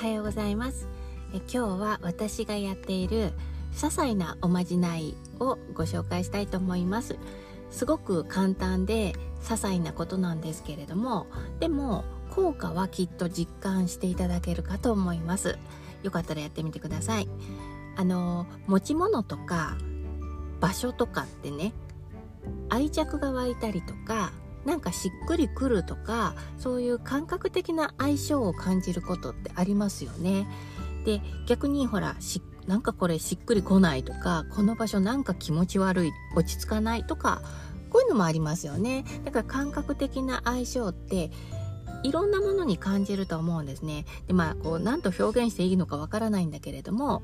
[0.00, 0.88] はようございます。
[1.34, 3.34] え今日は私がやっている
[3.74, 7.18] 些細なおまじないをご紹介したいと思います。
[7.70, 9.12] すごく簡単で
[9.42, 11.26] 些細なことなんですけれども
[11.60, 15.58] でも効果はきっと実感していただけるかと思います。
[16.02, 17.28] よかったらやってみてください。
[17.98, 19.76] あの持ち物とか
[20.60, 21.74] 場所とかってね
[22.70, 24.32] 愛着が湧いたりとか
[24.64, 30.46] なんかしっくりくるとかそういう感覚的な相性を感じることってありますよね。
[31.04, 37.42] で逆にほらしなんかこれしっくりこないとかこの場所なんか気持ち悪い落ち着かないとか
[37.88, 39.04] こういうのもありますよね。
[39.24, 41.30] だから感覚的な相性って
[42.02, 44.04] いろんなものに感じると思うんですね。
[44.26, 47.22] でまあこう何と表現していいのかわからないんだけれども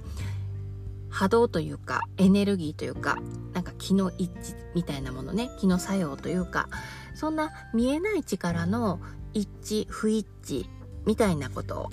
[1.08, 3.18] 波動というかエネルギーというか
[3.54, 6.68] なんか気の一致みたいなものね気の作用というか
[7.16, 9.00] そんな見えない力の
[9.32, 10.66] 一致不一致
[11.06, 11.90] みたいなこと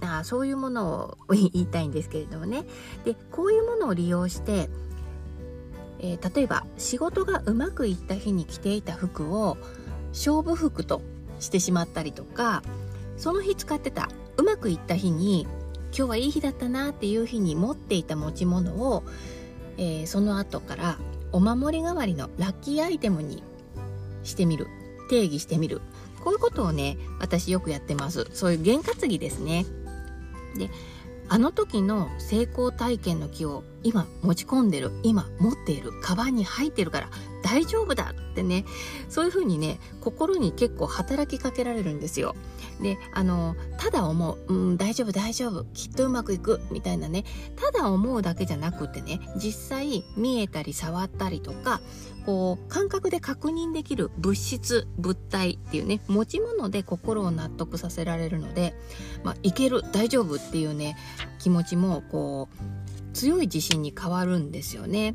[0.00, 2.64] あそういうものを言いたいんですけれどもね。
[3.04, 4.68] でこういうものを利用して、
[6.00, 9.56] えー、例えば仕事がうまくいった日に着ていた服を
[10.10, 11.00] 勝負服と
[11.38, 12.62] してしまったりとか
[13.16, 15.46] その日使ってたうまくいった日に
[15.96, 19.02] 今日はいい日だったなっていう日に持っていた持ち物を、
[19.78, 20.98] えー、その後から
[21.32, 23.42] お守り代わりのラッキーアイテムに
[24.26, 24.66] してみる。
[25.08, 25.80] 定義してみる。
[26.22, 28.26] こういうことをね私よくやってます。
[28.32, 29.64] そういう験担ぎですね。
[30.56, 30.70] で
[31.28, 34.90] あの時の成功体験の木を今持ち込んでる。
[35.02, 35.92] 今持っている。
[36.02, 37.10] カバンに入ってるから
[37.42, 38.14] 大丈夫だ。
[38.36, 38.66] ってね
[39.08, 42.36] そういうふうにね心に結構働きかけられるんですよ
[42.82, 47.24] であのただ思う、うん、大丈夫大丈夫きっとうまくいくみたいなね
[47.56, 51.80] ただ思うだけじゃなくてね実際見えたり触ったりとか
[52.26, 58.74] こう感覚で確認できる物質物体っていうね持ち物で心を納得させられるので、
[59.24, 60.96] まあ、いける大丈夫っていうね
[61.38, 65.14] 気持ちもこう強い自信に変わるんですよね。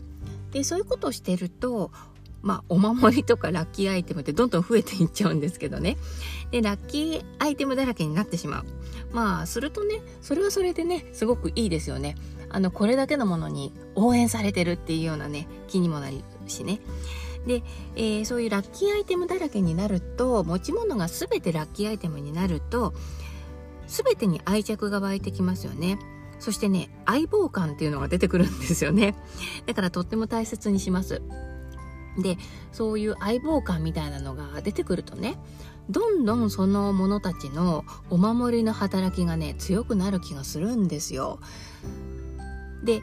[0.52, 1.92] でそういうことをしてると
[2.42, 5.98] まあ、お守りとかラッキーアイテムってどんどん増えていっちゃうんですけどね。
[6.52, 8.66] で、ラッキーアイテムだらけになってしまう。
[9.12, 12.16] まあ、するとね、それはそれでね、すごくいいですよね。
[12.50, 16.82] あの、これだけのものに応援されてるっていうようなね、気にもなるしね。
[17.46, 17.64] で、
[17.96, 22.94] えー、そういうラッキーアイテムだらけになると、持ち物が全てラッキーアイテムになると、
[23.88, 26.00] 全てに愛着が湧いてきますよね。
[26.40, 29.16] そしてね、相棒感っていうのが出てくるんですよね。
[29.66, 31.22] だからとっても大切にします。
[32.18, 32.38] で
[32.72, 35.38] そういう相棒感みたいなのが出てくるとね
[35.90, 41.40] どんどんその者たちのお守りの働きがね強くなる気がするんですよ。
[42.84, 43.02] で、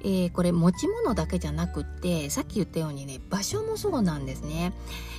[0.00, 4.72] えー、これ持ち物だけじゃなくってさっき言ったようにね場所もそうなんですね。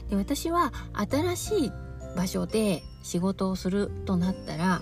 [0.10, 1.72] で私は新しい
[2.16, 4.82] 場所で仕事をするとなったら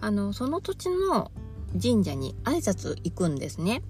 [0.00, 1.30] あのその土地の
[1.80, 3.82] 神社に挨拶行くんですね。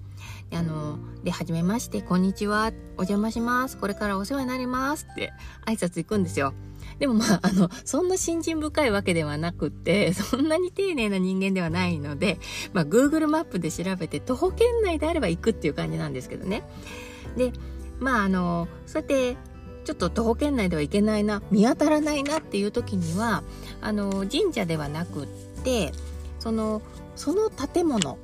[0.53, 5.33] あの、で、はじめまして、こんにちは、お邪魔します、これからお世話になりますって
[5.65, 6.53] 挨拶行くんですよ。
[6.99, 12.37] でもまあ、あの、そんな信心深いわけではなくって、 そんなに丁寧な人間ではないので、
[12.73, 16.63] まあ、Google マップで調べて、徒歩圏内であれば行くっていう感じなんですけどね。
[17.37, 17.53] で、
[17.99, 19.37] まあ、あの、そうやって、
[19.83, 23.43] ちょっと徒歩圏内では行けないな、見当たらないなっていう時には、
[23.81, 25.27] あの、神社ではなくっ
[25.63, 25.93] て、
[26.41, 26.81] その、
[27.15, 28.17] その建物、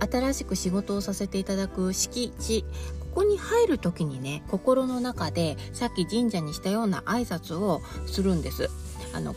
[0.00, 2.64] 新しく仕事をさせていただく敷地
[3.00, 8.70] ここに入る時にね心の中でさっき神社にしたような挨拶をするんです。
[9.12, 9.34] あの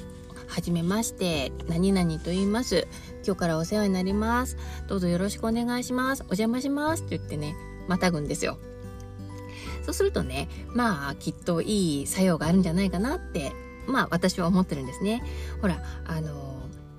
[0.47, 2.87] はじめまして何々と言います。
[3.25, 4.57] 今日からお世話になります。
[4.87, 6.21] どうぞよろしくお願いします。
[6.23, 7.03] お邪魔します。
[7.03, 7.55] って言ってね
[7.87, 8.59] またぐんですよ。
[9.83, 13.51] そうするとねまあきっといい作用があるんじゃないかなって
[13.87, 15.23] まあ私は思ってるんですね。
[15.59, 16.51] ほらあの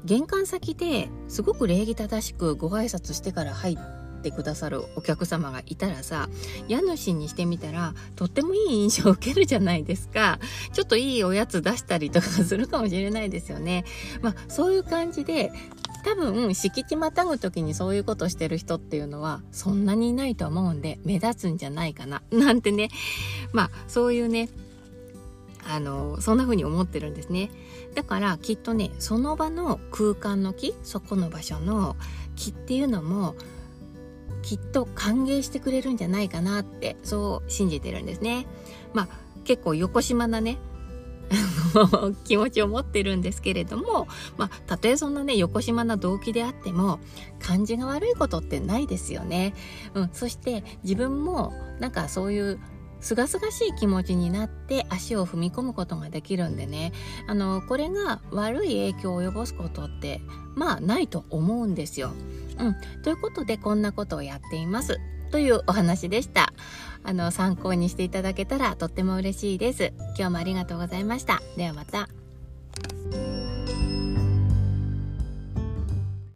[0.04, 6.28] 玄関先ですごく礼儀正しくご挨拶してから入ってくださるお客様がいたらさ
[6.68, 10.38] 家主にしてみたらとってもいい印象を受けるじゃないですか。
[10.72, 13.84] ちょっといいおやつ出したりとかするかもしれないですよね。
[14.20, 15.52] まあそういう感じで
[16.04, 22.22] 多分敷地またぐ時にそういうことしてる人っていうのはそんなにいないと思うんで目立つんじゃないかな。
[22.30, 22.90] なんてね。
[23.52, 24.48] まあそういうね
[25.64, 27.50] あのそんな風に思ってるんですね
[27.94, 31.96] だからきっとねその場の空間の木そこの場所の
[32.36, 33.34] 木っていうのも
[34.42, 38.46] きっと歓迎してくれるんじゃないかなってそう信じてるんですね
[38.92, 39.08] まあ
[39.44, 40.58] 結構横島なね
[42.24, 44.06] 気持ちを持ってるんですけれども、
[44.36, 47.00] まあ、たとえそんなね、横島な動機であっても、
[47.40, 49.54] 感じが悪いことってないですよね。
[49.94, 52.60] うん、そして自分も、なんかそういう
[53.02, 56.92] すがすがしい気持ちになって足を踏み込むことができるんでね
[57.26, 60.20] あのこれが悪い影響を及ぼすことって
[60.54, 62.12] まあないと思うんですよ。
[62.58, 64.98] うん、ということでこんなことをやっています
[65.30, 66.52] というお話でした。
[67.04, 69.92] あの参考にしていただけたらとっても嬉しいです。
[70.16, 71.42] 今日もありがとうございました。
[71.56, 72.21] ではまた。